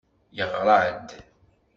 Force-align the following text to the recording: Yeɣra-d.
Yeɣra-d. 0.37 1.09